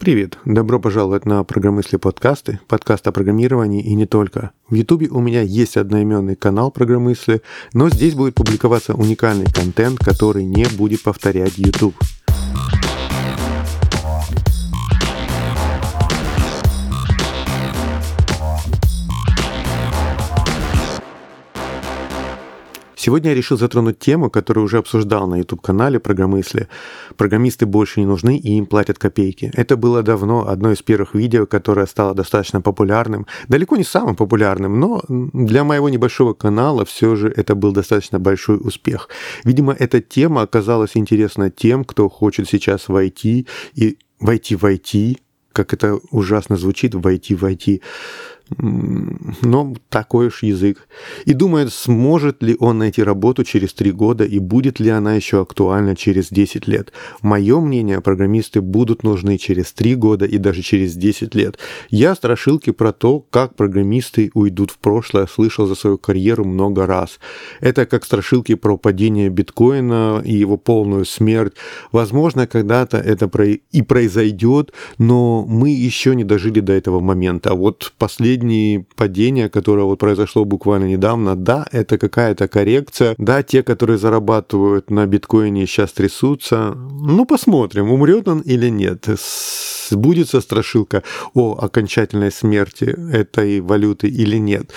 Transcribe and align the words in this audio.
Привет! 0.00 0.38
Добро 0.46 0.80
пожаловать 0.80 1.26
на 1.26 1.44
Программысли 1.44 1.98
подкасты, 1.98 2.58
подкаст 2.68 3.06
о 3.06 3.12
программировании 3.12 3.82
и 3.82 3.94
не 3.94 4.06
только. 4.06 4.52
В 4.70 4.74
Ютубе 4.74 5.08
у 5.08 5.20
меня 5.20 5.42
есть 5.42 5.76
одноименный 5.76 6.36
канал 6.36 6.70
Программысли, 6.70 7.42
но 7.74 7.90
здесь 7.90 8.14
будет 8.14 8.34
публиковаться 8.34 8.94
уникальный 8.94 9.44
контент, 9.44 9.98
который 9.98 10.44
не 10.44 10.64
будет 10.78 11.02
повторять 11.02 11.58
YouTube. 11.58 11.94
Сегодня 23.02 23.30
я 23.30 23.34
решил 23.34 23.56
затронуть 23.56 23.98
тему, 23.98 24.28
которую 24.28 24.64
уже 24.64 24.76
обсуждал 24.76 25.26
на 25.26 25.36
YouTube-канале 25.36 25.98
«Программысли». 25.98 26.68
Программисты 27.16 27.64
больше 27.64 28.00
не 28.00 28.04
нужны 28.04 28.36
и 28.36 28.58
им 28.58 28.66
платят 28.66 28.98
копейки. 28.98 29.50
Это 29.54 29.78
было 29.78 30.02
давно 30.02 30.46
одно 30.46 30.70
из 30.70 30.82
первых 30.82 31.14
видео, 31.14 31.46
которое 31.46 31.86
стало 31.86 32.12
достаточно 32.14 32.60
популярным. 32.60 33.26
Далеко 33.48 33.78
не 33.78 33.84
самым 33.84 34.16
популярным, 34.16 34.78
но 34.78 35.02
для 35.08 35.64
моего 35.64 35.88
небольшого 35.88 36.34
канала 36.34 36.84
все 36.84 37.16
же 37.16 37.32
это 37.34 37.54
был 37.54 37.72
достаточно 37.72 38.18
большой 38.18 38.58
успех. 38.58 39.08
Видимо, 39.44 39.72
эта 39.72 40.02
тема 40.02 40.42
оказалась 40.42 40.94
интересна 40.94 41.50
тем, 41.50 41.84
кто 41.84 42.10
хочет 42.10 42.50
сейчас 42.50 42.88
войти 42.88 43.46
и 43.72 43.96
войти 44.20 44.56
в 44.56 44.64
IT, 44.66 45.16
как 45.54 45.72
это 45.72 45.98
ужасно 46.10 46.58
звучит, 46.58 46.94
войти 46.94 47.34
в 47.34 47.44
IT 47.44 47.80
но 48.58 49.74
такой 49.88 50.28
уж 50.28 50.42
язык. 50.42 50.88
И 51.24 51.32
думает, 51.32 51.72
сможет 51.72 52.42
ли 52.42 52.56
он 52.58 52.78
найти 52.78 53.02
работу 53.02 53.44
через 53.44 53.72
три 53.72 53.92
года 53.92 54.24
и 54.24 54.38
будет 54.38 54.80
ли 54.80 54.90
она 54.90 55.14
еще 55.14 55.40
актуальна 55.40 55.96
через 55.96 56.28
10 56.30 56.66
лет. 56.66 56.92
Мое 57.22 57.60
мнение, 57.60 58.00
программисты 58.00 58.60
будут 58.60 59.02
нужны 59.02 59.38
через 59.38 59.72
три 59.72 59.94
года 59.94 60.24
и 60.24 60.38
даже 60.38 60.62
через 60.62 60.94
10 60.94 61.34
лет. 61.34 61.58
Я 61.90 62.14
страшилки 62.14 62.70
про 62.70 62.92
то, 62.92 63.20
как 63.20 63.54
программисты 63.54 64.30
уйдут 64.34 64.70
в 64.70 64.78
прошлое, 64.78 65.26
слышал 65.26 65.66
за 65.66 65.74
свою 65.74 65.98
карьеру 65.98 66.44
много 66.44 66.86
раз. 66.86 67.20
Это 67.60 67.86
как 67.86 68.04
страшилки 68.04 68.54
про 68.54 68.76
падение 68.76 69.28
биткоина 69.28 70.22
и 70.24 70.34
его 70.34 70.56
полную 70.56 71.04
смерть. 71.04 71.54
Возможно, 71.92 72.46
когда-то 72.46 72.96
это 72.98 73.30
и 73.72 73.82
произойдет, 73.82 74.72
но 74.98 75.44
мы 75.46 75.70
еще 75.70 76.14
не 76.14 76.24
дожили 76.24 76.60
до 76.60 76.72
этого 76.72 77.00
момента. 77.00 77.50
А 77.50 77.54
вот 77.54 77.92
последний 77.98 78.39
последнее 78.40 78.86
падение, 78.96 79.48
которое 79.48 79.84
вот 79.84 79.98
произошло 79.98 80.44
буквально 80.44 80.86
недавно, 80.86 81.36
да, 81.36 81.66
это 81.72 81.98
какая-то 81.98 82.48
коррекция. 82.48 83.14
Да, 83.18 83.42
те, 83.42 83.62
которые 83.62 83.98
зарабатывают 83.98 84.90
на 84.90 85.06
биткоине, 85.06 85.66
сейчас 85.66 85.92
трясутся. 85.92 86.74
Ну, 86.74 87.26
посмотрим, 87.26 87.90
умрет 87.90 88.28
он 88.28 88.40
или 88.40 88.70
нет. 88.70 89.06
Будет 89.90 90.28
страшилка 90.28 91.02
о 91.34 91.58
окончательной 91.60 92.30
смерти 92.30 92.96
этой 93.12 93.60
валюты 93.60 94.08
или 94.08 94.38
нет. 94.38 94.70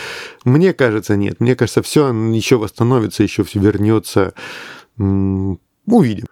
Мне 0.44 0.74
кажется, 0.74 1.16
нет. 1.16 1.40
Мне 1.40 1.56
кажется, 1.56 1.82
все 1.82 2.12
еще 2.34 2.58
восстановится, 2.58 3.24
еще 3.24 3.44
все 3.44 3.60
вернется. 3.60 4.34
Увидим. 4.98 6.26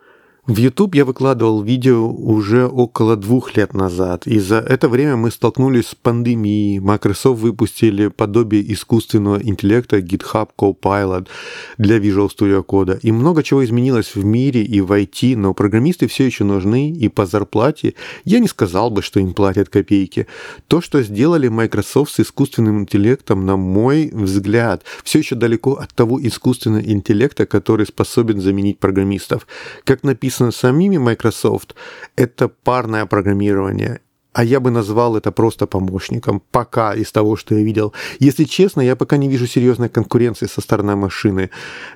В 0.47 0.57
YouTube 0.57 0.95
я 0.95 1.05
выкладывал 1.05 1.61
видео 1.61 2.11
уже 2.11 2.65
около 2.65 3.15
двух 3.15 3.55
лет 3.55 3.75
назад, 3.75 4.25
и 4.25 4.39
за 4.39 4.55
это 4.55 4.89
время 4.89 5.15
мы 5.15 5.29
столкнулись 5.29 5.89
с 5.89 5.95
пандемией. 5.95 6.79
Microsoft 6.79 7.41
выпустили 7.41 8.07
подобие 8.07 8.73
искусственного 8.73 9.37
интеллекта 9.39 9.99
GitHub 9.99 10.49
Copilot 10.57 11.27
для 11.77 11.99
Visual 11.99 12.27
Studio 12.27 12.65
Code. 12.65 12.99
И 13.03 13.11
много 13.11 13.43
чего 13.43 13.63
изменилось 13.63 14.15
в 14.15 14.25
мире 14.25 14.63
и 14.63 14.81
в 14.81 14.91
IT, 14.91 15.37
но 15.37 15.53
программисты 15.53 16.07
все 16.07 16.25
еще 16.25 16.43
нужны, 16.43 16.89
и 16.89 17.07
по 17.07 17.27
зарплате 17.27 17.93
я 18.25 18.39
не 18.39 18.47
сказал 18.47 18.89
бы, 18.89 19.03
что 19.03 19.19
им 19.19 19.35
платят 19.35 19.69
копейки. 19.69 20.25
То, 20.67 20.81
что 20.81 21.03
сделали 21.03 21.49
Microsoft 21.49 22.13
с 22.13 22.19
искусственным 22.19 22.79
интеллектом, 22.79 23.45
на 23.45 23.57
мой 23.57 24.09
взгляд, 24.11 24.85
все 25.03 25.19
еще 25.19 25.35
далеко 25.35 25.73
от 25.73 25.93
того 25.93 26.19
искусственного 26.19 26.81
интеллекта, 26.81 27.45
который 27.45 27.85
способен 27.85 28.41
заменить 28.41 28.79
программистов. 28.79 29.45
Как 29.83 30.01
написано 30.01 30.30
написано 30.31 30.51
самими 30.51 30.97
Microsoft, 30.97 31.75
это 32.15 32.47
парное 32.47 33.05
программирование. 33.05 33.99
А 34.33 34.45
я 34.45 34.61
бы 34.61 34.71
назвал 34.71 35.17
это 35.17 35.31
просто 35.33 35.67
помощником, 35.67 36.41
пока 36.51 36.93
из 36.95 37.11
того, 37.11 37.35
что 37.35 37.55
я 37.55 37.63
видел. 37.63 37.93
Если 38.19 38.45
честно, 38.45 38.81
я 38.81 38.95
пока 38.95 39.17
не 39.17 39.27
вижу 39.27 39.45
серьезной 39.45 39.89
конкуренции 39.89 40.47
со 40.47 40.61
стороны 40.61 40.95
машины. 40.95 41.49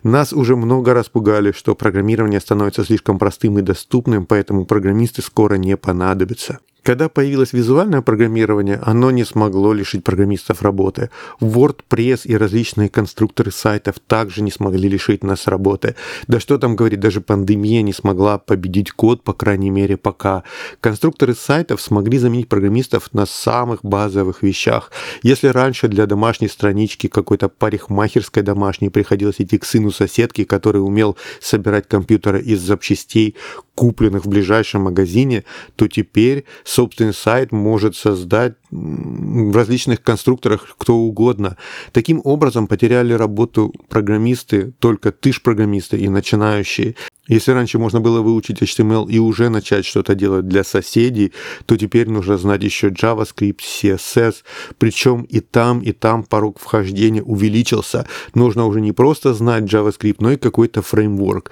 Нас 0.03 0.33
уже 0.33 0.57
много 0.57 0.93
раз 0.93 1.07
пугали, 1.07 1.53
что 1.53 1.75
программирование 1.75 2.41
становится 2.41 2.83
слишком 2.83 3.19
простым 3.19 3.57
и 3.59 3.61
доступным, 3.61 4.25
поэтому 4.25 4.65
программисты 4.65 5.21
скоро 5.21 5.55
не 5.55 5.77
понадобятся. 5.77 6.59
Когда 6.85 7.09
появилось 7.09 7.51
визуальное 7.51 8.03
программирование, 8.03 8.79
оно 8.83 9.09
не 9.09 9.23
смогло 9.23 9.73
лишить 9.73 10.03
программистов 10.03 10.61
работы. 10.61 11.09
WordPress 11.41 12.21
и 12.25 12.37
различные 12.37 12.89
конструкторы 12.89 13.49
сайтов 13.49 13.95
также 14.05 14.43
не 14.43 14.51
смогли 14.51 14.87
лишить 14.87 15.23
нас 15.23 15.47
работы. 15.47 15.95
Да 16.27 16.39
что 16.39 16.59
там 16.59 16.75
говорить, 16.75 16.99
даже 16.99 17.21
пандемия 17.21 17.81
не 17.81 17.91
смогла 17.91 18.37
победить 18.37 18.91
код, 18.91 19.23
по 19.23 19.33
крайней 19.33 19.71
мере, 19.71 19.97
пока. 19.97 20.43
Конструкторы 20.79 21.33
сайтов 21.33 21.81
смогли 21.81 22.19
заменить 22.19 22.49
программистов 22.49 23.11
на 23.13 23.25
самых 23.25 23.79
базовых 23.81 24.43
вещах. 24.43 24.91
Если 25.23 25.47
раньше 25.47 25.87
для 25.87 26.05
домашней 26.05 26.49
странички 26.49 27.07
какой-то 27.07 27.49
парикмахерской 27.49 28.43
домашней 28.43 28.89
приходилось 28.89 29.37
идти 29.41 29.57
к 29.57 29.65
сыну 29.65 29.89
соседки, 29.89 30.43
который 30.43 30.85
умел 30.85 31.17
собирать 31.41 31.87
компьютеры 31.87 32.43
из 32.43 32.61
запчастей, 32.61 33.35
купленных 33.75 34.25
в 34.25 34.29
ближайшем 34.29 34.83
магазине, 34.83 35.43
то 35.75 35.87
теперь 35.87 36.45
собственный 36.75 37.13
сайт 37.13 37.51
может 37.51 37.95
создать 37.95 38.55
в 38.69 39.55
различных 39.55 40.01
конструкторах 40.03 40.75
кто 40.77 40.95
угодно. 40.95 41.55
Таким 41.93 42.21
образом 42.23 42.67
потеряли 42.67 43.13
работу 43.13 43.73
программисты, 43.87 44.73
только 44.79 45.11
ты 45.11 45.31
ж 45.31 45.41
программисты 45.41 45.97
и 45.97 46.09
начинающие. 46.09 46.95
Если 47.27 47.53
раньше 47.53 47.79
можно 47.79 48.01
было 48.01 48.21
выучить 48.21 48.61
HTML 48.61 49.09
и 49.09 49.19
уже 49.19 49.49
начать 49.49 49.85
что-то 49.85 50.13
делать 50.15 50.47
для 50.47 50.63
соседей, 50.63 51.31
то 51.65 51.77
теперь 51.77 52.09
нужно 52.09 52.37
знать 52.37 52.63
еще 52.63 52.89
JavaScript, 52.89 53.61
CSS. 53.61 54.35
Причем 54.77 55.23
и 55.23 55.39
там, 55.39 55.79
и 55.79 55.91
там 55.91 56.23
порог 56.23 56.59
вхождения 56.59 57.23
увеличился. 57.23 58.05
Нужно 58.35 58.65
уже 58.65 58.81
не 58.81 58.91
просто 58.91 59.33
знать 59.33 59.63
JavaScript, 59.63 60.17
но 60.19 60.33
и 60.33 60.37
какой-то 60.37 60.81
фреймворк. 60.81 61.51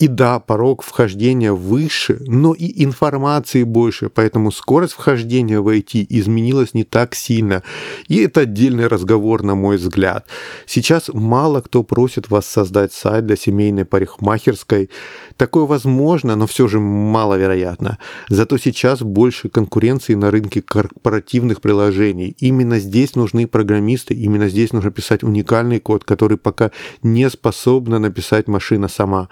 И 0.00 0.08
да, 0.08 0.40
порог 0.40 0.82
вхождения 0.82 1.52
выше, 1.52 2.18
но 2.26 2.52
и 2.52 2.82
информации 2.84 3.62
больше, 3.62 4.08
поэтому 4.08 4.50
скорость 4.50 4.94
вхождения 4.94 5.60
в 5.60 5.68
IT 5.68 6.06
изменилась 6.08 6.74
не 6.74 6.82
так 6.82 7.14
сильно. 7.14 7.62
И 8.08 8.16
это 8.16 8.40
отдельный 8.40 8.88
разговор, 8.88 9.44
на 9.44 9.54
мой 9.54 9.76
взгляд. 9.76 10.26
Сейчас 10.66 11.10
мало 11.12 11.60
кто 11.60 11.84
просит 11.84 12.28
вас 12.28 12.46
создать 12.46 12.92
сайт 12.92 13.26
для 13.26 13.36
семейной 13.36 13.84
парикмахерской. 13.84 14.90
Такое 15.36 15.64
возможно, 15.64 16.34
но 16.34 16.48
все 16.48 16.66
же 16.66 16.80
маловероятно. 16.80 17.98
Зато 18.28 18.58
сейчас 18.58 19.00
больше 19.00 19.48
конкуренции 19.48 20.14
на 20.14 20.32
рынке 20.32 20.60
корпоративных 20.60 21.60
приложений. 21.60 22.34
Именно 22.40 22.80
здесь 22.80 23.14
нужны 23.14 23.46
программисты, 23.46 24.14
именно 24.14 24.48
здесь 24.48 24.72
нужно 24.72 24.90
писать 24.90 25.22
уникальный 25.22 25.78
код, 25.78 26.02
который 26.02 26.36
пока 26.36 26.72
не 27.04 27.30
способна 27.30 28.00
написать 28.00 28.48
машина 28.48 28.88
сама 28.88 29.28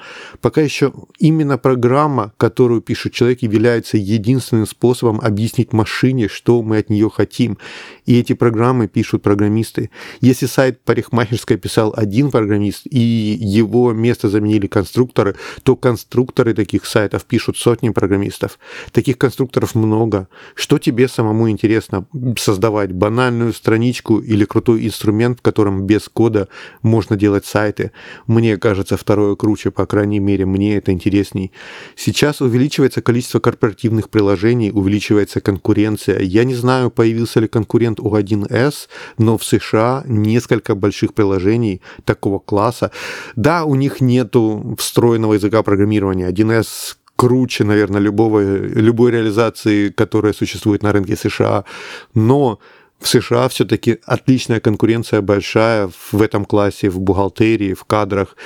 пока 0.52 0.60
еще 0.60 0.92
именно 1.18 1.56
программа, 1.56 2.34
которую 2.36 2.82
пишет 2.82 3.14
человек, 3.14 3.40
является 3.40 3.96
единственным 3.96 4.66
способом 4.66 5.18
объяснить 5.18 5.72
машине, 5.72 6.28
что 6.28 6.62
мы 6.62 6.76
от 6.76 6.90
нее 6.90 7.08
хотим. 7.08 7.56
И 8.04 8.20
эти 8.20 8.34
программы 8.34 8.86
пишут 8.86 9.22
программисты. 9.22 9.88
Если 10.20 10.44
сайт 10.44 10.82
парикмахерской 10.84 11.56
писал 11.56 11.94
один 11.96 12.30
программист, 12.30 12.82
и 12.84 12.98
его 12.98 13.94
место 13.94 14.28
заменили 14.28 14.66
конструкторы, 14.66 15.36
то 15.62 15.74
конструкторы 15.74 16.52
таких 16.52 16.84
сайтов 16.84 17.24
пишут 17.24 17.56
сотни 17.56 17.88
программистов. 17.88 18.58
Таких 18.90 19.16
конструкторов 19.16 19.74
много. 19.74 20.28
Что 20.54 20.76
тебе 20.76 21.08
самому 21.08 21.48
интересно 21.48 22.06
создавать? 22.38 22.92
Банальную 22.92 23.54
страничку 23.54 24.18
или 24.18 24.44
крутой 24.44 24.86
инструмент, 24.86 25.38
в 25.38 25.42
котором 25.42 25.86
без 25.86 26.10
кода 26.10 26.48
можно 26.82 27.16
делать 27.16 27.46
сайты? 27.46 27.92
Мне 28.26 28.58
кажется, 28.58 28.98
второе 28.98 29.34
круче, 29.34 29.70
по 29.70 29.86
крайней 29.86 30.18
мере, 30.18 30.41
мере, 30.42 30.46
мне 30.46 30.76
это 30.76 30.92
интересней. 30.92 31.52
Сейчас 31.96 32.40
увеличивается 32.40 33.02
количество 33.02 33.40
корпоративных 33.40 34.08
приложений, 34.08 34.72
увеличивается 34.72 35.40
конкуренция. 35.40 36.20
Я 36.20 36.44
не 36.44 36.54
знаю, 36.54 36.90
появился 36.90 37.40
ли 37.40 37.48
конкурент 37.48 38.00
у 38.00 38.14
1С, 38.14 38.88
но 39.18 39.36
в 39.36 39.44
США 39.44 40.04
несколько 40.06 40.74
больших 40.74 41.14
приложений 41.14 41.80
такого 42.04 42.38
класса. 42.38 42.90
Да, 43.36 43.64
у 43.64 43.74
них 43.74 44.00
нету 44.00 44.76
встроенного 44.78 45.34
языка 45.34 45.62
программирования. 45.62 46.30
1С 46.30 46.96
круче, 47.16 47.64
наверное, 47.64 48.00
любого, 48.00 48.40
любой 48.40 49.12
реализации, 49.12 49.90
которая 49.90 50.32
существует 50.32 50.82
на 50.82 50.92
рынке 50.92 51.16
США. 51.16 51.64
Но 52.14 52.58
в 53.02 53.08
США 53.08 53.48
все-таки 53.48 53.98
отличная 54.04 54.60
конкуренция 54.60 55.20
большая 55.20 55.90
в 56.12 56.22
этом 56.22 56.44
классе, 56.44 56.88
в 56.88 57.00
бухгалтерии, 57.00 57.74
в 57.74 57.84
кадрах. 57.84 58.36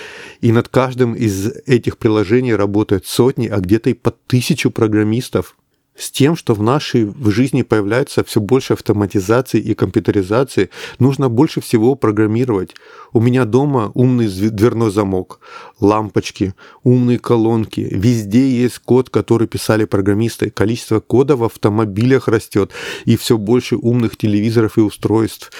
И 0.41 0.53
над 0.53 0.69
каждым 0.69 1.14
из 1.14 1.49
этих 1.67 1.99
приложений 1.99 2.55
работают 2.56 3.06
сотни, 3.06 3.49
а 3.49 3.58
где-то 3.58 3.91
и 3.91 3.94
по 3.94 4.11
тысячу 4.11 4.70
программистов. 4.70 5.56
С 5.96 6.10
тем, 6.10 6.37
что 6.37 6.54
в 6.54 6.62
нашей 6.62 7.04
в 7.04 7.31
жизни 7.31 7.62
появляется 7.62 8.22
все 8.25 8.40
больше 8.40 8.75
автоматизации 8.75 9.60
и 9.60 9.75
компьютеризации, 9.75 10.70
нужно 10.98 11.28
больше 11.28 11.60
всего 11.60 11.94
программировать. 11.94 12.75
У 13.12 13.20
меня 13.20 13.44
дома 13.44 13.90
умный 13.94 14.28
дверной 14.28 14.90
замок, 14.90 15.40
лампочки, 15.81 16.54
умные 16.82 17.19
колонки. 17.19 17.81
Везде 17.90 18.48
есть 18.48 18.78
код, 18.78 19.10
который 19.10 19.48
писали 19.48 19.84
программисты. 19.84 20.50
Количество 20.50 21.00
кода 21.00 21.37
в 21.37 21.44
автомобилях 21.44 22.28
растет, 22.28 22.72
и 23.04 23.16
все 23.16 23.38
больше 23.38 23.76
умных 23.76 24.16
телевизоров 24.16 24.78
и 24.78 24.81
устройств 24.81 25.50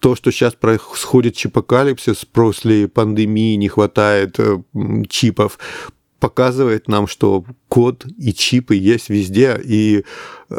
то, 0.00 0.16
что 0.16 0.30
сейчас 0.32 0.54
происходит 0.54 1.36
чипокалипсис 1.36 2.24
после 2.24 2.88
пандемии, 2.88 3.56
не 3.56 3.68
хватает 3.68 4.36
э, 4.38 4.62
чипов, 5.08 5.58
показывает 6.20 6.86
нам, 6.86 7.06
что 7.08 7.44
код 7.68 8.06
и 8.18 8.32
чипы 8.32 8.76
есть 8.76 9.08
везде, 9.08 9.60
и 9.62 10.04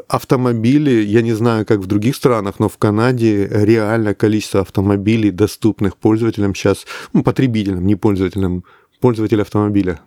автомобили, 0.08 1.04
я 1.04 1.22
не 1.22 1.34
знаю, 1.34 1.66
как 1.66 1.80
в 1.80 1.86
других 1.86 2.16
странах, 2.16 2.60
но 2.60 2.68
в 2.68 2.78
Канаде 2.78 3.48
реально 3.48 4.14
количество 4.16 4.62
автомобилей, 4.62 5.32
доступных 5.32 5.96
пользователям 5.98 6.56
сейчас, 6.56 6.86
ну, 7.14 7.24
потребителям, 7.24 7.86
не 7.86 7.96
пользователям, 7.96 8.66
пользователя 9.00 9.44
автомобиля, 9.44 10.02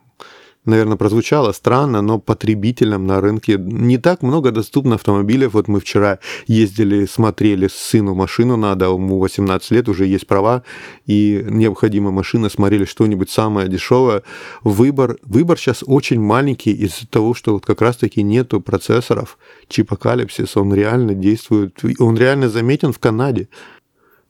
наверное, 0.65 0.97
прозвучало 0.97 1.53
странно, 1.53 2.03
но 2.03 2.19
потребителям 2.19 3.07
на 3.07 3.21
рынке 3.21 3.57
не 3.59 3.99
так 3.99 4.23
много 4.23 4.51
доступно 4.51 4.95
автомобилей. 4.95 5.47
Вот 5.47 5.69
мы 5.69 5.81
вчера 5.81 6.19
ездили, 6.47 7.07
смотрели 7.07 7.69
сыну 7.69 8.15
машину 8.15 8.57
надо, 8.57 8.87
ему 8.87 9.19
18 9.19 9.71
лет, 9.71 9.89
уже 9.89 10.07
есть 10.07 10.27
права, 10.27 10.63
и 11.07 11.45
необходима 11.49 12.11
машина, 12.11 12.49
смотрели 12.49 12.85
что-нибудь 12.85 13.31
самое 13.31 13.69
дешевое. 13.69 14.23
Выбор, 14.63 15.19
выбор 15.23 15.59
сейчас 15.59 15.85
очень 15.87 16.21
маленький 16.21 16.73
из-за 16.73 17.07
того, 17.09 17.35
что 17.35 17.53
вот 17.53 17.67
как 17.67 17.81
раз-таки 17.81 18.23
нету 18.23 18.61
процессоров. 18.61 19.39
Чипокалипсис, 19.69 20.57
он 20.57 20.75
реально 20.75 21.15
действует, 21.15 21.81
он 21.99 22.17
реально 22.17 22.49
заметен 22.49 22.93
в 22.93 22.99
Канаде. 22.99 23.49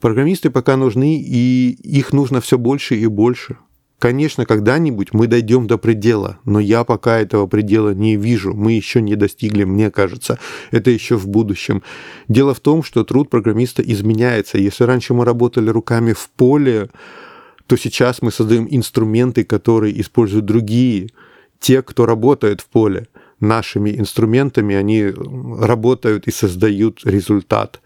Программисты 0.01 0.51
пока 0.51 0.77
нужны, 0.77 1.19
и 1.19 1.71
их 1.83 2.13
нужно 2.13 2.41
все 2.41 2.59
больше 2.59 2.97
и 2.97 3.07
больше. 3.07 3.57
Конечно, 3.99 4.45
когда-нибудь 4.45 5.13
мы 5.13 5.27
дойдем 5.27 5.67
до 5.67 5.79
предела, 5.79 6.39
но 6.45 6.61
я 6.61 6.85
пока 6.85 7.21
этого 7.21 7.47
предела 7.47 7.95
не 7.95 8.17
вижу. 8.17 8.53
Мы 8.53 8.73
еще 8.73 9.01
не 9.01 9.17
достигли, 9.17 9.65
мне 9.65 9.91
кажется. 9.91 10.39
Это 10.73 10.91
еще 10.91 11.17
в 11.17 11.27
будущем. 11.27 11.83
Дело 12.29 12.53
в 12.55 12.61
том, 12.61 12.83
что 12.83 13.05
труд 13.05 13.31
программиста 13.31 13.83
изменяется. 13.83 14.59
Если 14.59 14.85
раньше 14.85 15.15
мы 15.15 15.25
работали 15.25 15.71
руками 15.71 16.13
в 16.13 16.29
поле, 16.37 16.91
то 17.67 17.77
сейчас 17.77 18.21
мы 18.21 18.31
создаем 18.31 18.67
инструменты, 18.71 19.45
которые 19.45 19.99
используют 20.01 20.45
другие, 20.45 21.09
те, 21.59 21.81
кто 21.81 22.05
работает 22.05 22.61
в 22.61 22.67
поле. 22.67 23.09
Нашими 23.41 23.91
инструментами 23.91 24.75
они 24.75 25.07
работают 25.07 26.27
и 26.27 26.31
создают 26.31 27.01
результат. 27.05 27.81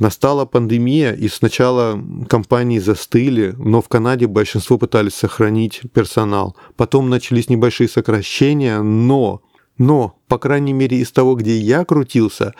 Настала 0.00 0.46
пандемия, 0.46 1.12
и 1.12 1.28
сначала 1.28 2.02
компании 2.26 2.78
застыли, 2.78 3.54
но 3.58 3.82
в 3.82 3.88
Канаде 3.88 4.26
большинство 4.26 4.78
пытались 4.78 5.12
сохранить 5.12 5.82
персонал. 5.92 6.56
Потом 6.76 7.10
начались 7.10 7.50
небольшие 7.50 7.86
сокращения, 7.86 8.80
но, 8.80 9.42
но, 9.76 10.16
по 10.26 10.38
крайней 10.38 10.72
мере, 10.72 10.96
из 10.96 11.12
того, 11.12 11.34
где 11.34 11.58
я 11.58 11.84
крутился, 11.84 12.54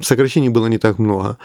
сокращений 0.00 0.48
было 0.48 0.66
не 0.66 0.78
так 0.78 0.98
много. 0.98 1.38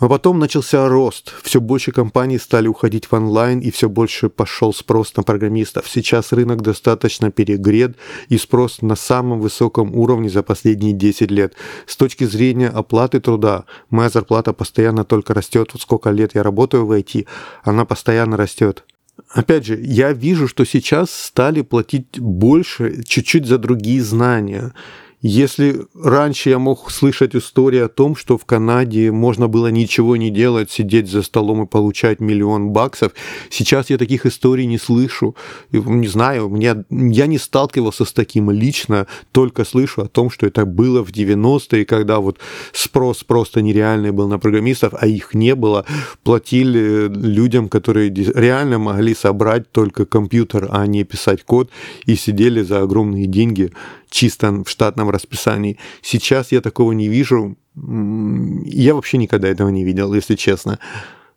А 0.00 0.08
потом 0.08 0.38
начался 0.38 0.88
рост. 0.88 1.34
Все 1.42 1.60
больше 1.60 1.92
компаний 1.92 2.38
стали 2.38 2.66
уходить 2.68 3.04
в 3.04 3.12
онлайн, 3.12 3.60
и 3.60 3.70
все 3.70 3.90
больше 3.90 4.30
пошел 4.30 4.72
спрос 4.72 5.14
на 5.14 5.22
программистов. 5.22 5.86
Сейчас 5.86 6.32
рынок 6.32 6.62
достаточно 6.62 7.30
перегрет, 7.30 7.96
и 8.30 8.38
спрос 8.38 8.80
на 8.80 8.96
самом 8.96 9.42
высоком 9.42 9.94
уровне 9.94 10.30
за 10.30 10.42
последние 10.42 10.94
10 10.94 11.30
лет. 11.30 11.52
С 11.86 11.98
точки 11.98 12.24
зрения 12.24 12.68
оплаты 12.68 13.20
труда, 13.20 13.66
моя 13.90 14.08
зарплата 14.08 14.54
постоянно 14.54 15.04
только 15.04 15.34
растет. 15.34 15.68
Вот 15.74 15.82
сколько 15.82 16.08
лет 16.10 16.34
я 16.34 16.42
работаю 16.42 16.86
в 16.86 16.92
IT, 16.92 17.26
она 17.62 17.84
постоянно 17.84 18.38
растет. 18.38 18.86
Опять 19.28 19.66
же, 19.66 19.78
я 19.78 20.12
вижу, 20.14 20.48
что 20.48 20.64
сейчас 20.64 21.10
стали 21.10 21.60
платить 21.60 22.18
больше 22.18 23.02
чуть-чуть 23.04 23.44
за 23.44 23.58
другие 23.58 24.02
знания. 24.02 24.72
Если 25.22 25.82
раньше 25.94 26.48
я 26.48 26.58
мог 26.58 26.90
слышать 26.90 27.36
истории 27.36 27.80
о 27.80 27.88
том, 27.88 28.16
что 28.16 28.38
в 28.38 28.46
Канаде 28.46 29.12
можно 29.12 29.48
было 29.48 29.66
ничего 29.66 30.16
не 30.16 30.30
делать, 30.30 30.70
сидеть 30.70 31.10
за 31.10 31.22
столом 31.22 31.64
и 31.64 31.66
получать 31.66 32.20
миллион 32.20 32.70
баксов, 32.70 33.12
сейчас 33.50 33.90
я 33.90 33.98
таких 33.98 34.24
историй 34.24 34.64
не 34.64 34.78
слышу. 34.78 35.36
Не 35.72 36.08
знаю, 36.08 36.48
мне, 36.48 36.84
я 36.88 37.26
не 37.26 37.36
сталкивался 37.36 38.06
с 38.06 38.12
таким 38.14 38.50
лично, 38.50 39.06
только 39.30 39.66
слышу 39.66 40.00
о 40.00 40.08
том, 40.08 40.30
что 40.30 40.46
это 40.46 40.64
было 40.64 41.04
в 41.04 41.10
90-е, 41.10 41.84
когда 41.84 42.20
вот 42.20 42.38
спрос 42.72 43.22
просто 43.22 43.60
нереальный 43.60 44.12
был 44.12 44.26
на 44.26 44.38
программистов, 44.38 44.94
а 44.98 45.06
их 45.06 45.34
не 45.34 45.54
было. 45.54 45.84
Платили 46.24 47.08
людям, 47.08 47.68
которые 47.68 48.08
реально 48.10 48.78
могли 48.78 49.14
собрать 49.14 49.70
только 49.70 50.06
компьютер, 50.06 50.68
а 50.70 50.86
не 50.86 51.04
писать 51.04 51.44
код, 51.44 51.70
и 52.06 52.14
сидели 52.14 52.62
за 52.62 52.80
огромные 52.80 53.26
деньги 53.26 53.70
чисто 54.10 54.52
в 54.64 54.68
штатном 54.68 55.10
расписании. 55.10 55.78
Сейчас 56.02 56.52
я 56.52 56.60
такого 56.60 56.92
не 56.92 57.08
вижу. 57.08 57.56
Я 57.74 58.94
вообще 58.94 59.18
никогда 59.18 59.48
этого 59.48 59.68
не 59.68 59.84
видел, 59.84 60.12
если 60.12 60.34
честно. 60.34 60.78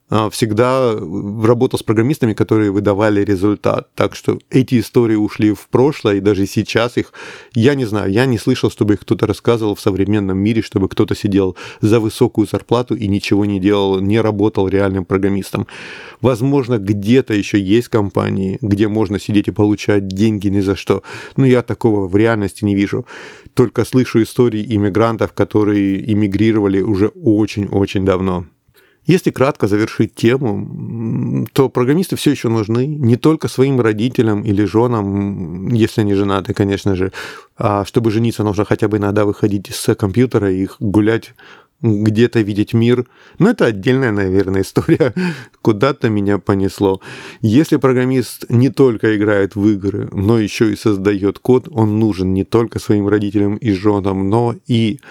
А, 0.10 0.30
всегда 0.30 0.94
работал 0.94 1.80
с 1.80 1.84
программистами, 1.84 2.34
которые 2.34 2.72
выдавали 2.72 3.24
результат. 3.24 3.90
Так 3.96 4.16
что 4.16 4.38
эти 4.50 4.80
истории 4.80 5.16
ушли 5.16 5.54
в 5.54 5.68
прошлое, 5.70 6.16
и 6.16 6.20
даже 6.20 6.46
сейчас 6.46 6.98
их, 6.98 7.14
я 7.54 7.74
не 7.74 7.86
знаю, 7.86 8.12
я 8.12 8.26
не 8.26 8.38
слышал, 8.38 8.70
чтобы 8.70 8.94
их 8.94 9.00
кто-то 9.00 9.26
рассказывал 9.26 9.76
в 9.76 9.82
современном 9.82 10.38
мире, 10.38 10.62
чтобы 10.62 10.90
кто-то 10.90 11.16
сидел 11.16 11.56
за 11.82 12.00
высокую 12.00 12.48
зарплату 12.48 12.96
и 12.96 13.08
ничего 13.08 13.46
не 13.46 13.60
делал, 13.60 14.00
не 14.02 14.20
работал 14.20 14.68
реальным 14.68 15.06
программистом. 15.06 15.68
Возможно, 16.22 16.78
где-то 16.78 17.34
еще 17.34 17.60
есть 17.60 17.88
компании, 17.88 18.58
где 18.62 18.88
можно 18.88 19.20
сидеть 19.20 19.48
и 19.48 19.52
получать 19.52 20.08
деньги 20.08 20.50
ни 20.50 20.60
за 20.60 20.76
что. 20.76 21.02
Но 21.38 21.46
я 21.46 21.64
такого 21.64 22.08
в 22.08 22.16
реальности 22.16 22.66
не 22.66 22.76
вижу. 22.76 23.06
Только 23.54 23.86
слышу 23.86 24.22
истории 24.22 24.66
иммигрантов, 24.76 25.34
которые 25.34 26.12
иммигрировали 26.12 26.82
уже 26.82 27.08
очень-очень 27.08 28.06
давно. 28.06 28.46
Если 29.06 29.32
кратко 29.32 29.68
завершить 29.68 30.16
тему, 30.16 31.46
то 31.54 31.70
программисты 31.70 32.16
все 32.16 32.32
еще 32.32 32.50
нужны 32.50 32.86
не 32.86 33.18
только 33.18 33.48
своим 33.48 33.82
родителям 33.82 34.42
или 34.44 34.64
женам, 34.66 35.68
если 35.68 36.02
они 36.02 36.14
женаты, 36.14 36.54
конечно 36.54 36.96
же, 36.96 37.12
а 37.58 37.84
чтобы 37.86 38.12
жениться, 38.12 38.44
нужно 38.44 38.66
хотя 38.66 38.88
бы 38.88 38.98
иногда 38.98 39.26
выходить 39.26 39.68
с 39.74 39.94
компьютера 39.96 40.52
и 40.52 40.68
гулять 40.80 41.34
где-то 41.84 42.40
видеть 42.40 42.74
мир. 42.74 43.06
Но 43.40 43.50
это 43.50 43.66
отдельная, 43.66 44.12
наверное, 44.12 44.62
история. 44.62 45.14
Куда-то 45.62 46.10
меня 46.10 46.40
понесло. 46.40 47.02
Если 47.42 47.76
программист 47.76 48.46
не 48.50 48.70
только 48.70 49.16
играет 49.18 49.56
в 49.56 49.68
игры, 49.68 50.08
но 50.12 50.40
еще 50.40 50.72
и 50.72 50.78
создает 50.78 51.40
код, 51.40 51.68
он 51.70 52.00
нужен 52.00 52.34
не 52.34 52.46
только 52.46 52.80
своим 52.80 53.08
родителям 53.08 53.58
и 53.58 53.74
женам, 53.74 54.30
но 54.30 54.56
и 54.66 55.02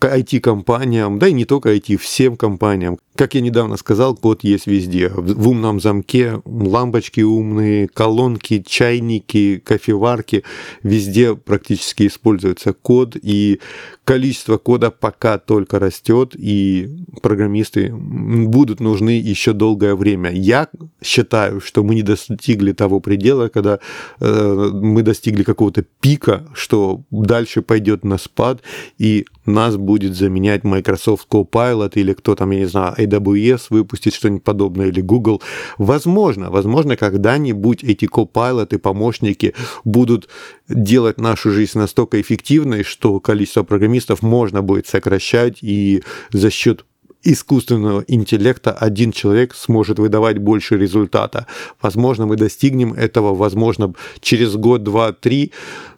IT-компаниям, 0.00 1.18
да 1.18 1.28
и 1.28 1.32
не 1.32 1.44
только 1.44 1.74
IT, 1.74 1.96
всем 1.96 2.36
компаниям. 2.36 2.98
Как 3.16 3.34
я 3.34 3.40
недавно 3.40 3.76
сказал, 3.76 4.14
код 4.14 4.44
есть 4.44 4.66
везде. 4.66 5.08
В 5.08 5.48
умном 5.48 5.80
замке 5.80 6.40
лампочки 6.44 7.22
умные, 7.22 7.88
колонки, 7.88 8.62
чайники, 8.66 9.60
кофеварки. 9.64 10.44
Везде 10.82 11.34
практически 11.34 12.06
используется 12.06 12.72
код, 12.74 13.16
и 13.20 13.60
количество 14.06 14.56
кода 14.56 14.92
пока 14.92 15.36
только 15.36 15.80
растет, 15.80 16.36
и 16.38 16.88
программисты 17.22 17.92
будут 17.92 18.78
нужны 18.78 19.10
еще 19.10 19.52
долгое 19.52 19.96
время. 19.96 20.30
Я 20.30 20.68
считаю, 21.02 21.60
что 21.60 21.82
мы 21.82 21.96
не 21.96 22.02
достигли 22.02 22.70
того 22.70 23.00
предела, 23.00 23.48
когда 23.48 23.80
э, 24.20 24.70
мы 24.72 25.02
достигли 25.02 25.42
какого-то 25.42 25.84
пика, 26.00 26.46
что 26.54 27.02
дальше 27.10 27.62
пойдет 27.62 28.04
на 28.04 28.16
спад, 28.16 28.62
и 28.96 29.26
нас 29.44 29.76
будет 29.76 30.14
заменять 30.14 30.62
Microsoft 30.62 31.26
Copilot 31.28 31.92
или 31.94 32.12
кто 32.12 32.36
там, 32.36 32.52
я 32.52 32.60
не 32.60 32.66
знаю, 32.66 32.94
AWS 32.96 33.66
выпустит 33.70 34.14
что-нибудь 34.14 34.44
подобное 34.44 34.86
или 34.86 35.00
Google. 35.00 35.42
Возможно, 35.78 36.50
возможно, 36.50 36.96
когда-нибудь 36.96 37.82
эти 37.82 38.04
Copilot 38.04 38.72
и 38.74 38.78
помощники 38.78 39.54
будут 39.84 40.28
делать 40.68 41.20
нашу 41.20 41.50
жизнь 41.50 41.78
настолько 41.78 42.20
эффективной, 42.20 42.84
что 42.84 43.18
количество 43.18 43.64
программистов 43.64 43.95
можно 44.22 44.62
будет 44.62 44.86
сокращать 44.86 45.58
и 45.62 46.02
за 46.32 46.50
счет 46.50 46.84
искусственного 47.22 48.04
интеллекта 48.06 48.72
один 48.72 49.12
человек 49.12 49.54
сможет 49.54 49.98
выдавать 49.98 50.38
больше 50.38 50.76
результата. 50.76 51.46
Возможно, 51.82 52.26
мы 52.26 52.36
достигнем 52.36 52.92
этого, 52.92 53.34
возможно, 53.34 53.94
через 54.20 54.54
год, 54.54 54.82
два, 54.82 55.12
три, 55.12 55.52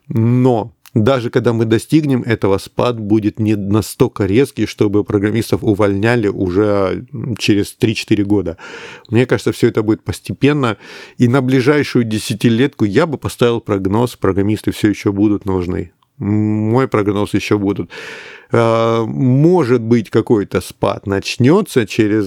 но 0.08 0.72
даже 0.94 1.30
когда 1.30 1.52
мы 1.52 1.66
достигнем 1.66 2.22
этого, 2.22 2.58
спад 2.58 2.98
будет 2.98 3.38
не 3.38 3.56
настолько 3.56 4.24
резкий, 4.24 4.66
чтобы 4.66 5.04
программистов 5.04 5.62
увольняли 5.62 6.28
уже 6.28 7.06
через 7.38 7.76
3-4 7.78 8.24
года. 8.24 8.56
Мне 9.10 9.26
кажется, 9.26 9.52
все 9.52 9.68
это 9.68 9.82
будет 9.82 10.02
постепенно. 10.02 10.78
И 11.18 11.28
на 11.28 11.42
ближайшую 11.42 12.04
десятилетку 12.04 12.84
я 12.84 13.06
бы 13.06 13.18
поставил 13.18 13.60
прогноз, 13.60 14.16
программисты 14.16 14.72
все 14.72 14.88
еще 14.88 15.12
будут 15.12 15.44
нужны. 15.44 15.92
Мой 16.18 16.88
прогноз 16.88 17.34
еще 17.34 17.58
будут. 17.58 17.90
Э, 18.52 19.04
может 19.06 19.80
быть, 19.80 20.10
какой-то 20.10 20.60
спад 20.60 21.06
начнется 21.06 21.86
через 21.86 22.26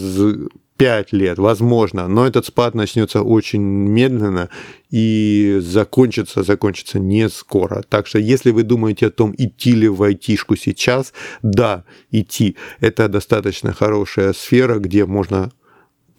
5 0.81 1.13
лет, 1.13 1.38
возможно, 1.38 2.07
но 2.07 2.25
этот 2.25 2.48
спад 2.48 2.74
начнется 2.74 3.21
очень 3.21 3.62
медленно 3.62 4.50
и 4.89 5.60
закончится, 5.62 6.41
закончится 6.41 6.98
не 6.98 7.29
скоро. 7.29 7.83
Так 7.88 8.07
что 8.07 8.17
если 8.17 8.50
вы 8.50 8.63
думаете 8.63 9.07
о 9.07 9.12
том, 9.12 9.31
идти 9.38 9.74
ли 9.74 9.88
в 9.88 10.01
айтишку 10.01 10.55
сейчас, 10.55 11.13
да, 11.43 11.83
идти. 12.10 12.55
Это 12.79 13.07
достаточно 13.10 13.74
хорошая 13.74 14.33
сфера, 14.33 14.79
где 14.79 15.05
можно 15.05 15.51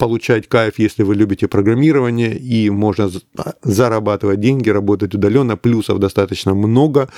получать 0.02 0.48
кайф, 0.48 0.80
если 0.80 1.04
вы 1.04 1.14
любите 1.14 1.46
программирование, 1.46 2.36
и 2.36 2.70
можно 2.70 3.08
зарабатывать 3.62 4.40
деньги, 4.40 4.68
работать 4.68 5.14
удаленно, 5.14 5.56
плюсов 5.56 6.00
достаточно 6.00 6.54
много. 6.54 7.08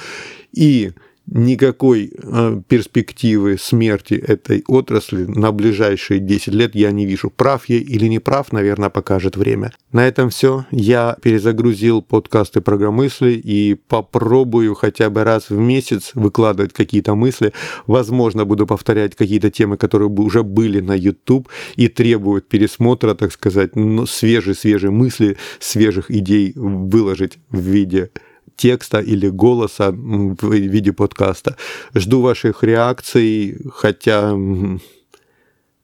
И 0.53 0.93
никакой 1.27 2.13
э, 2.13 2.61
перспективы 2.69 3.57
смерти 3.59 4.15
этой 4.15 4.63
отрасли 4.67 5.25
на 5.25 5.53
ближайшие 5.53 6.21
10 6.21 6.49
лет 6.49 6.75
я 6.75 6.91
не 6.91 7.07
вижу. 7.07 7.31
Прав 7.31 7.69
я 7.69 7.77
или 7.77 8.07
не 8.07 8.19
прав, 8.19 8.53
наверное, 8.53 8.91
покажет 8.91 9.37
время. 9.37 9.73
На 9.93 10.07
этом 10.07 10.31
все. 10.31 10.67
Я 10.71 11.17
перезагрузил 11.23 12.03
подкасты 12.03 12.61
программысли 12.61 13.33
и 13.33 13.75
попробую 13.75 14.75
хотя 14.75 15.11
бы 15.11 15.25
раз 15.25 15.51
в 15.51 15.59
месяц 15.59 16.11
выкладывать 16.15 16.73
какие-то 16.73 17.15
мысли. 17.15 17.53
Возможно, 17.87 18.45
буду 18.45 18.67
повторять 18.67 19.17
какие-то 19.17 19.51
темы, 19.51 19.77
которые 19.77 20.09
уже 20.09 20.43
были 20.43 20.81
на 20.81 20.95
YouTube 20.95 21.49
и 21.77 21.89
требуют 21.89 22.49
пересмотра, 22.49 23.15
так 23.15 23.33
сказать, 23.33 23.73
свежие-свежие 24.09 24.91
мысли, 24.91 25.37
свежих 25.59 26.11
идей 26.11 26.53
выложить 26.55 27.39
в 27.51 27.61
виде 27.61 28.11
текста 28.57 29.01
или 29.01 29.29
голоса 29.29 29.91
в 29.91 30.53
виде 30.53 30.93
подкаста. 30.93 31.57
Жду 31.95 32.21
ваших 32.21 32.63
реакций, 32.63 33.59
хотя 33.73 34.35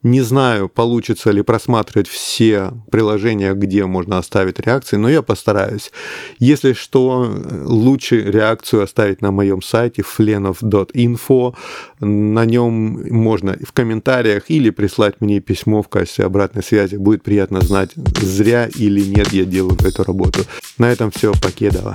не 0.02 0.22
знаю, 0.22 0.70
получится 0.70 1.30
ли 1.30 1.42
просматривать 1.42 2.08
все 2.08 2.72
приложения, 2.90 3.52
где 3.52 3.84
можно 3.84 4.16
оставить 4.16 4.58
реакции, 4.58 4.96
но 4.96 5.10
я 5.10 5.20
постараюсь. 5.20 5.92
Если 6.38 6.72
что, 6.72 7.30
лучше 7.64 8.22
реакцию 8.22 8.82
оставить 8.82 9.20
на 9.20 9.30
моем 9.30 9.60
сайте 9.60 10.02
flenov.info. 10.02 11.54
На 12.00 12.44
нем 12.46 13.12
можно 13.12 13.58
в 13.62 13.72
комментариях 13.72 14.44
или 14.48 14.70
прислать 14.70 15.20
мне 15.20 15.40
письмо 15.40 15.82
в 15.82 15.88
качестве 15.88 16.24
обратной 16.24 16.62
связи. 16.62 16.96
Будет 16.96 17.22
приятно 17.22 17.60
знать, 17.60 17.90
зря 17.94 18.70
или 18.74 19.02
нет 19.02 19.34
я 19.34 19.44
делаю 19.44 19.76
эту 19.84 20.02
работу. 20.04 20.40
На 20.78 20.90
этом 20.90 21.10
все. 21.10 21.32
Покедова. 21.42 21.94